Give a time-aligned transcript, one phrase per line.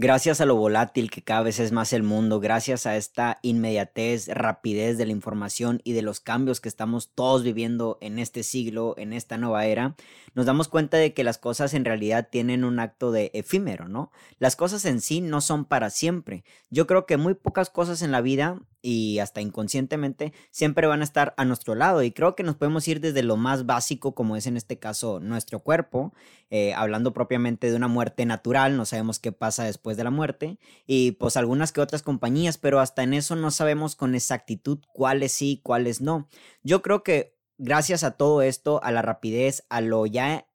[0.00, 4.28] Gracias a lo volátil que cada vez es más el mundo, gracias a esta inmediatez,
[4.28, 8.94] rapidez de la información y de los cambios que estamos todos viviendo en este siglo,
[8.96, 9.96] en esta nueva era,
[10.34, 14.12] nos damos cuenta de que las cosas en realidad tienen un acto de efímero, ¿no?
[14.38, 16.44] Las cosas en sí no son para siempre.
[16.70, 21.04] Yo creo que muy pocas cosas en la vida y hasta inconscientemente siempre van a
[21.04, 24.36] estar a nuestro lado y creo que nos podemos ir desde lo más básico como
[24.36, 26.12] es en este caso nuestro cuerpo,
[26.50, 30.58] eh, hablando propiamente de una muerte natural, no sabemos qué pasa después de la muerte
[30.86, 35.32] y pues algunas que otras compañías, pero hasta en eso no sabemos con exactitud cuáles
[35.32, 36.28] sí, cuáles no.
[36.62, 40.46] Yo creo que gracias a todo esto, a la rapidez, a lo ya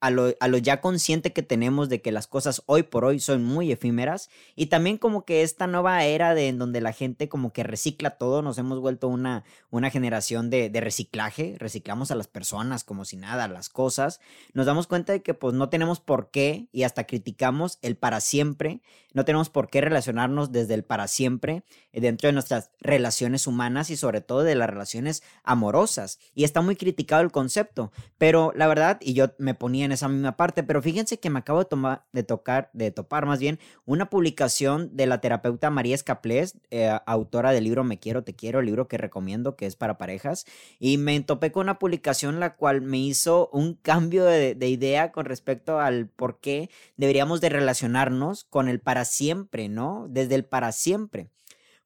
[0.00, 3.20] a lo, a lo, ya consciente que tenemos de que las cosas hoy por hoy
[3.20, 7.28] son muy efímeras y también como que esta nueva era de en donde la gente
[7.28, 12.14] como que recicla todo, nos hemos vuelto una, una generación de, de, reciclaje, reciclamos a
[12.14, 14.20] las personas como si nada, las cosas,
[14.54, 18.20] nos damos cuenta de que pues no tenemos por qué y hasta criticamos el para
[18.20, 18.80] siempre,
[19.12, 23.90] no tenemos por qué relacionarnos desde el para siempre eh, dentro de nuestras relaciones humanas
[23.90, 28.66] y sobre todo de las relaciones amorosas y está muy criticado el concepto, pero la
[28.66, 32.04] verdad, y yo me ponía esa misma parte, pero fíjense que me acabo de, tomar,
[32.12, 37.52] de tocar, de topar más bien, una publicación de la terapeuta María Escaplés, eh, autora
[37.52, 40.46] del libro Me Quiero, Te Quiero, el libro que recomiendo que es para parejas,
[40.78, 45.12] y me topé con una publicación la cual me hizo un cambio de, de idea
[45.12, 50.06] con respecto al por qué deberíamos de relacionarnos con el para siempre, ¿no?
[50.08, 51.30] Desde el para siempre.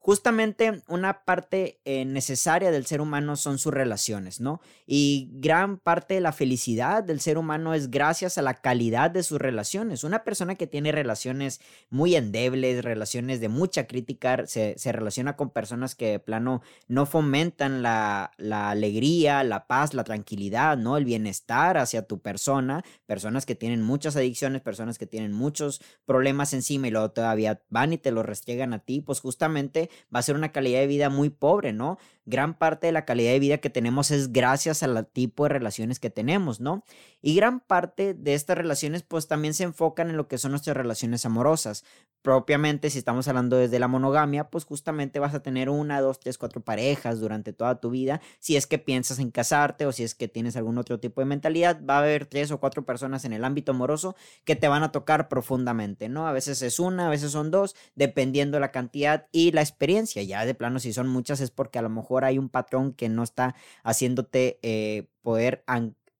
[0.06, 4.60] Justamente una parte eh, necesaria del ser humano son sus relaciones, ¿no?
[4.86, 9.22] Y gran parte de la felicidad del ser humano es gracias a la calidad de
[9.22, 10.04] sus relaciones.
[10.04, 15.94] Una persona que tiene relaciones muy endebles, relaciones de mucha crítica, se, relaciona con personas
[15.94, 20.98] que de plano no fomentan la, alegría, la paz, la tranquilidad, ¿no?
[20.98, 26.52] El bienestar hacia tu persona, personas que tienen muchas adicciones, personas que tienen muchos problemas
[26.52, 30.22] encima y luego todavía van y te lo restriegan a ti, pues justamente va a
[30.22, 31.98] ser una calidad de vida muy pobre, ¿no?
[32.26, 36.00] Gran parte de la calidad de vida que tenemos es gracias al tipo de relaciones
[36.00, 36.84] que tenemos, ¿no?
[37.20, 40.76] Y gran parte de estas relaciones pues también se enfocan en lo que son nuestras
[40.76, 41.84] relaciones amorosas.
[42.22, 46.38] Propiamente, si estamos hablando desde la monogamia, pues justamente vas a tener una, dos, tres,
[46.38, 48.22] cuatro parejas durante toda tu vida.
[48.40, 51.26] Si es que piensas en casarte o si es que tienes algún otro tipo de
[51.26, 54.82] mentalidad, va a haber tres o cuatro personas en el ámbito amoroso que te van
[54.82, 56.26] a tocar profundamente, ¿no?
[56.26, 60.46] A veces es una, a veces son dos, dependiendo la cantidad y la experiencia ya
[60.46, 63.22] de plano, si son muchas, es porque a lo mejor hay un patrón que no
[63.22, 65.64] está haciéndote eh, poder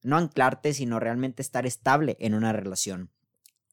[0.03, 3.11] no anclarte, sino realmente estar estable en una relación.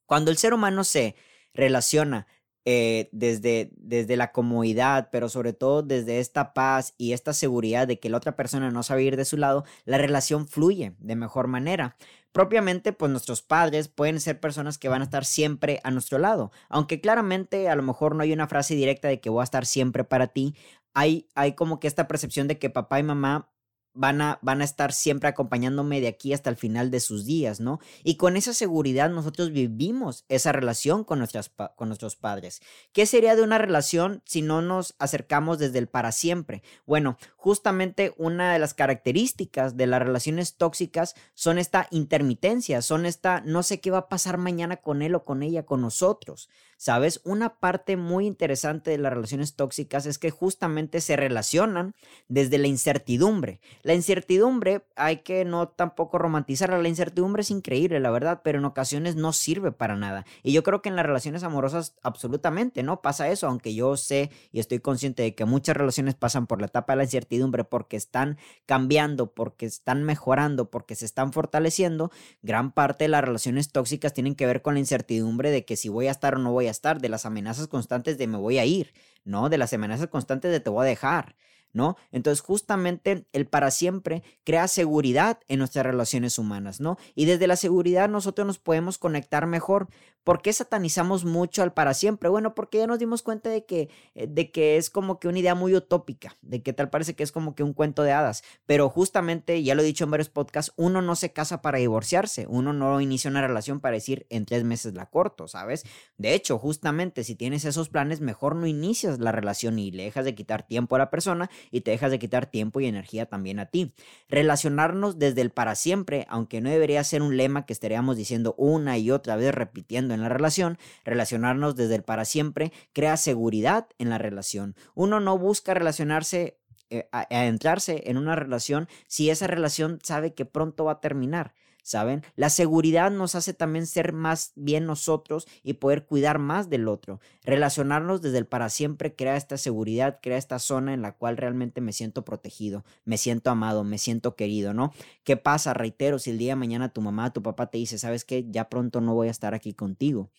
[0.06, 1.16] Cuando el ser humano se
[1.54, 2.26] relaciona
[2.64, 7.98] eh, desde, desde la comodidad, pero sobre todo desde esta paz y esta seguridad de
[7.98, 11.48] que la otra persona no sabe ir de su lado, la relación fluye de mejor
[11.48, 11.96] manera.
[12.30, 16.52] Propiamente, pues nuestros padres pueden ser personas que van a estar siempre a nuestro lado,
[16.68, 19.66] aunque claramente a lo mejor no hay una frase directa de que voy a estar
[19.66, 20.54] siempre para ti,
[20.94, 23.52] hay, hay como que esta percepción de que papá y mamá
[23.94, 27.60] van a, van a estar siempre acompañándome de aquí hasta el final de sus días,
[27.60, 27.78] ¿no?
[28.02, 32.60] Y con esa seguridad nosotros vivimos esa relación con, nuestras, con nuestros padres.
[32.92, 36.62] ¿Qué sería de una relación si no nos acercamos desde el para siempre?
[36.86, 43.42] Bueno, justamente una de las características de las relaciones tóxicas son esta intermitencia, son esta
[43.44, 46.48] no sé qué va a pasar mañana con él o con ella, con nosotros.
[46.82, 47.20] ¿Sabes?
[47.22, 51.94] Una parte muy interesante de las relaciones tóxicas es que justamente se relacionan
[52.26, 53.60] desde la incertidumbre.
[53.84, 56.78] La incertidumbre hay que no tampoco romantizarla.
[56.78, 60.26] La incertidumbre es increíble, la verdad, pero en ocasiones no sirve para nada.
[60.42, 64.32] Y yo creo que en las relaciones amorosas absolutamente no pasa eso, aunque yo sé
[64.50, 67.96] y estoy consciente de que muchas relaciones pasan por la etapa de la incertidumbre porque
[67.96, 72.10] están cambiando, porque están mejorando, porque se están fortaleciendo.
[72.42, 75.88] Gran parte de las relaciones tóxicas tienen que ver con la incertidumbre de que si
[75.88, 78.58] voy a estar o no voy a estar, de las amenazas constantes de me voy
[78.58, 78.92] a ir,
[79.24, 79.48] ¿no?
[79.48, 81.36] De las amenazas constantes de te voy a dejar,
[81.72, 81.96] ¿no?
[82.10, 86.98] Entonces, justamente el para siempre crea seguridad en nuestras relaciones humanas, ¿no?
[87.14, 89.88] Y desde la seguridad nosotros nos podemos conectar mejor.
[90.24, 92.28] ¿Por qué satanizamos mucho al para siempre?
[92.28, 95.40] Bueno, porque ya nos dimos cuenta de que, eh, de que es como que una
[95.40, 98.44] idea muy utópica, de que tal parece que es como que un cuento de hadas.
[98.64, 102.46] Pero justamente, ya lo he dicho en varios podcasts, uno no se casa para divorciarse,
[102.48, 105.84] uno no inicia una relación para decir en tres meses la corto, ¿sabes?
[106.18, 110.24] De hecho, justamente si tienes esos planes, mejor no inicias la relación y le dejas
[110.24, 113.58] de quitar tiempo a la persona y te dejas de quitar tiempo y energía también
[113.58, 113.92] a ti.
[114.28, 118.98] Relacionarnos desde el para siempre, aunque no debería ser un lema que estaríamos diciendo una
[118.98, 124.10] y otra vez repitiendo en la relación, relacionarnos desde el para siempre crea seguridad en
[124.10, 124.74] la relación.
[124.94, 126.58] Uno no busca relacionarse
[126.90, 131.54] eh, a, entrarse en una relación si esa relación sabe que pronto va a terminar.
[131.82, 132.22] ¿Saben?
[132.36, 137.20] La seguridad nos hace también ser más bien nosotros y poder cuidar más del otro.
[137.42, 141.80] Relacionarnos desde el para siempre crea esta seguridad, crea esta zona en la cual realmente
[141.80, 144.92] me siento protegido, me siento amado, me siento querido, ¿no?
[145.24, 145.74] ¿Qué pasa?
[145.74, 148.46] Reitero, si el día de mañana tu mamá, tu papá te dice, ¿sabes qué?
[148.48, 150.30] Ya pronto no voy a estar aquí contigo.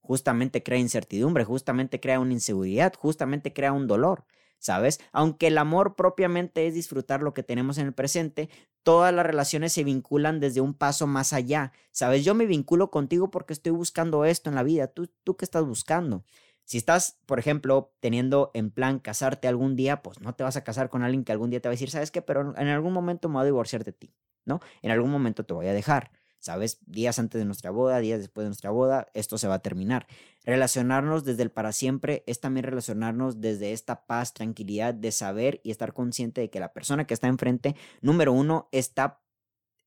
[0.00, 4.24] Justamente crea incertidumbre, justamente crea una inseguridad, justamente crea un dolor.
[4.58, 4.98] ¿sabes?
[5.12, 8.48] Aunque el amor propiamente es disfrutar lo que tenemos en el presente,
[8.86, 12.24] todas las relaciones se vinculan desde un paso más allá, ¿sabes?
[12.24, 15.64] Yo me vinculo contigo porque estoy buscando esto en la vida, ¿tú, tú qué estás
[15.64, 16.24] buscando?
[16.64, 20.62] Si estás, por ejemplo, teniendo en plan casarte algún día, pues no te vas a
[20.62, 22.22] casar con alguien que algún día te va a decir, ¿sabes qué?
[22.22, 24.60] Pero en algún momento me voy a divorciar de ti, ¿no?
[24.82, 26.12] En algún momento te voy a dejar.
[26.46, 26.78] ¿Sabes?
[26.86, 30.06] Días antes de nuestra boda, días después de nuestra boda, esto se va a terminar.
[30.44, 35.72] Relacionarnos desde el para siempre es también relacionarnos desde esta paz, tranquilidad de saber y
[35.72, 39.20] estar consciente de que la persona que está enfrente, número uno, está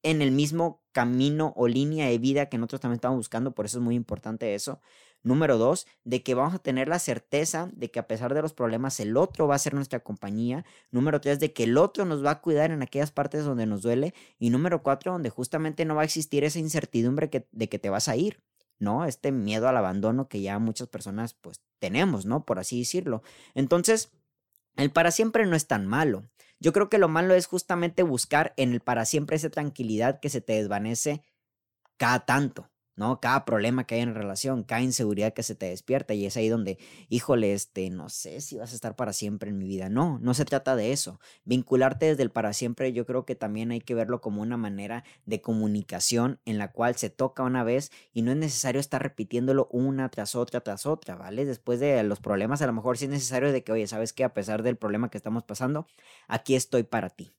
[0.03, 3.77] en el mismo camino o línea de vida que nosotros también estamos buscando, por eso
[3.77, 4.81] es muy importante eso.
[5.21, 8.53] Número dos, de que vamos a tener la certeza de que a pesar de los
[8.53, 10.65] problemas, el otro va a ser nuestra compañía.
[10.91, 13.81] Número tres, de que el otro nos va a cuidar en aquellas partes donde nos
[13.81, 14.13] duele.
[14.37, 18.07] Y número cuatro, donde justamente no va a existir esa incertidumbre de que te vas
[18.07, 18.41] a ir.
[18.79, 19.05] ¿no?
[19.05, 22.45] Este miedo al abandono que ya muchas personas pues tenemos, ¿no?
[22.45, 23.21] Por así decirlo.
[23.53, 24.11] Entonces,
[24.77, 26.29] el para siempre no es tan malo.
[26.59, 30.29] Yo creo que lo malo es justamente buscar en el para siempre esa tranquilidad que
[30.29, 31.23] se te desvanece
[31.97, 32.69] cada tanto.
[32.99, 33.21] ¿No?
[33.21, 36.49] Cada problema que hay en relación, cada inseguridad que se te despierta y es ahí
[36.49, 39.87] donde, híjole, este, no sé si vas a estar para siempre en mi vida.
[39.87, 41.21] No, no se trata de eso.
[41.45, 45.05] Vincularte desde el para siempre yo creo que también hay que verlo como una manera
[45.25, 49.69] de comunicación en la cual se toca una vez y no es necesario estar repitiéndolo
[49.71, 51.45] una tras otra tras otra, ¿vale?
[51.45, 54.25] Después de los problemas a lo mejor sí es necesario de que, oye, ¿sabes qué?
[54.25, 55.87] A pesar del problema que estamos pasando,
[56.27, 57.31] aquí estoy para ti,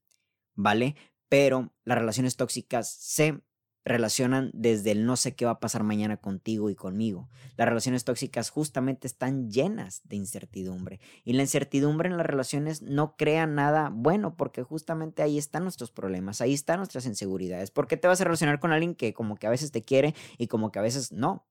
[0.55, 0.97] ¿vale?
[1.29, 3.43] Pero las relaciones tóxicas se
[3.85, 7.29] relacionan desde el no sé qué va a pasar mañana contigo y conmigo.
[7.57, 13.17] Las relaciones tóxicas justamente están llenas de incertidumbre y la incertidumbre en las relaciones no
[13.17, 17.71] crea nada bueno porque justamente ahí están nuestros problemas, ahí están nuestras inseguridades.
[17.71, 20.15] ¿Por qué te vas a relacionar con alguien que como que a veces te quiere
[20.37, 21.47] y como que a veces no?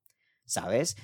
[0.46, 0.98] ¿Sabes?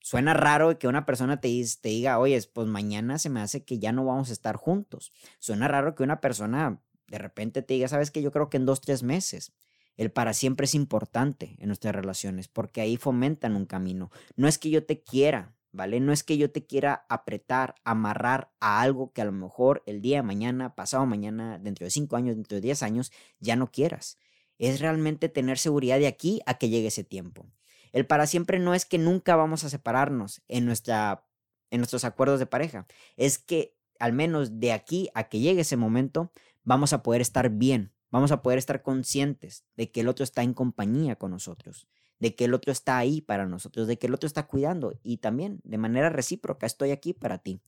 [0.00, 3.78] Suena raro que una persona te, te diga, oye, pues mañana se me hace que
[3.78, 5.12] ya no vamos a estar juntos.
[5.38, 8.66] Suena raro que una persona de repente te diga, sabes que yo creo que en
[8.66, 9.52] dos, tres meses.
[9.96, 14.10] El para siempre es importante en nuestras relaciones porque ahí fomentan un camino.
[14.36, 16.00] No es que yo te quiera, ¿vale?
[16.00, 20.00] No es que yo te quiera apretar, amarrar a algo que a lo mejor el
[20.00, 23.70] día de mañana, pasado mañana, dentro de cinco años, dentro de diez años, ya no
[23.70, 24.18] quieras.
[24.58, 27.46] Es realmente tener seguridad de aquí a que llegue ese tiempo.
[27.92, 31.26] El para siempre no es que nunca vamos a separarnos en, nuestra,
[31.70, 32.86] en nuestros acuerdos de pareja.
[33.16, 36.32] Es que al menos de aquí a que llegue ese momento,
[36.64, 40.42] vamos a poder estar bien, Vamos a poder estar conscientes de que el otro está
[40.42, 41.88] en compañía con nosotros,
[42.18, 45.16] de que el otro está ahí para nosotros, de que el otro está cuidando y
[45.16, 47.62] también de manera recíproca estoy aquí para ti.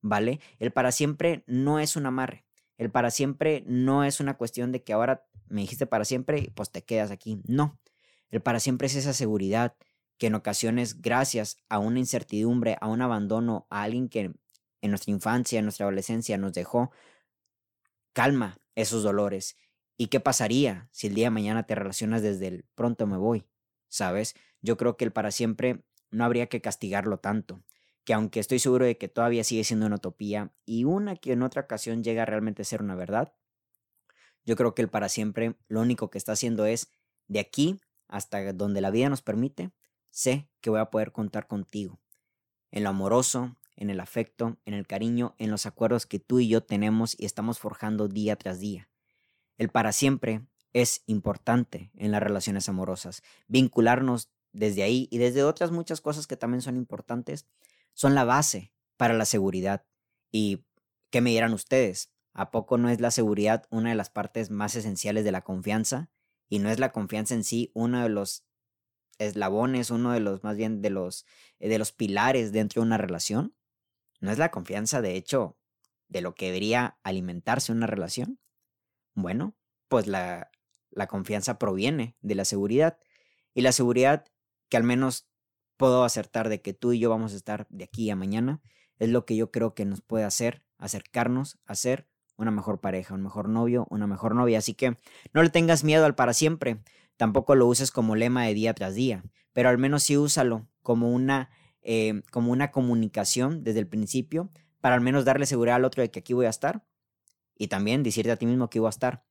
[0.00, 0.38] ¿Vale?
[0.60, 2.44] El para siempre no es un amarre.
[2.78, 6.50] El para siempre no es una cuestión de que ahora me dijiste para siempre y
[6.50, 7.42] pues te quedas aquí.
[7.48, 7.78] No.
[8.30, 9.74] El para siempre es esa seguridad
[10.18, 14.32] que en ocasiones, gracias a una incertidumbre, a un abandono, a alguien que
[14.82, 16.92] en nuestra infancia, en nuestra adolescencia nos dejó,
[18.12, 19.56] calma esos dolores
[20.00, 23.44] ¿Y qué pasaría si el día de mañana te relacionas desde el pronto me voy?
[23.88, 24.34] ¿Sabes?
[24.62, 27.62] Yo creo que el para siempre no habría que castigarlo tanto,
[28.04, 31.42] que aunque estoy seguro de que todavía sigue siendo una utopía y una que en
[31.42, 33.34] otra ocasión llega a realmente ser una verdad,
[34.46, 36.90] yo creo que el para siempre lo único que está haciendo es
[37.28, 37.78] de aquí
[38.08, 39.70] hasta donde la vida nos permite,
[40.08, 42.00] sé que voy a poder contar contigo,
[42.70, 46.48] en lo amoroso, en el afecto, en el cariño, en los acuerdos que tú y
[46.48, 48.89] yo tenemos y estamos forjando día tras día.
[49.60, 50.40] El para siempre
[50.72, 53.22] es importante en las relaciones amorosas.
[53.46, 57.46] Vincularnos desde ahí y desde otras muchas cosas que también son importantes
[57.92, 59.84] son la base para la seguridad.
[60.32, 60.64] Y
[61.10, 62.12] ¿Qué me dirán ustedes?
[62.32, 66.08] ¿A poco no es la seguridad una de las partes más esenciales de la confianza?
[66.48, 68.44] ¿Y no es la confianza en sí uno de los
[69.18, 71.26] eslabones, uno de los, más bien, de los,
[71.58, 73.56] eh, de los pilares dentro de una relación?
[74.20, 75.58] ¿No es la confianza, de hecho,
[76.08, 78.38] de lo que debería alimentarse una relación?
[79.14, 79.54] Bueno,
[79.88, 80.50] pues la,
[80.90, 82.98] la confianza proviene de la seguridad.
[83.54, 84.26] Y la seguridad
[84.68, 85.28] que al menos
[85.76, 88.60] puedo acertar de que tú y yo vamos a estar de aquí a mañana
[88.98, 93.14] es lo que yo creo que nos puede hacer acercarnos a ser una mejor pareja,
[93.14, 94.58] un mejor novio, una mejor novia.
[94.58, 94.96] Así que
[95.32, 96.82] no le tengas miedo al para siempre.
[97.16, 101.10] Tampoco lo uses como lema de día tras día, pero al menos sí úsalo como
[101.10, 101.50] una,
[101.82, 104.50] eh, como una comunicación desde el principio
[104.80, 106.82] para al menos darle seguridad al otro de que aquí voy a estar
[107.60, 109.22] y también decirte a ti mismo que voy a estar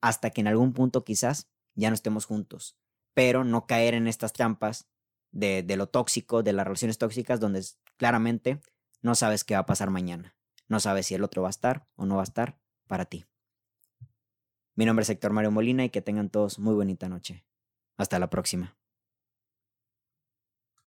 [0.00, 2.78] hasta que en algún punto quizás ya no estemos juntos,
[3.12, 4.88] pero no caer en estas trampas
[5.32, 7.64] de, de lo tóxico, de las relaciones tóxicas, donde
[7.96, 8.60] claramente
[9.00, 10.36] no sabes qué va a pasar mañana.
[10.68, 13.24] No sabes si el otro va a estar o no va a estar para ti.
[14.76, 17.44] Mi nombre es Héctor Mario Molina y que tengan todos muy bonita noche.
[17.96, 18.76] Hasta la próxima.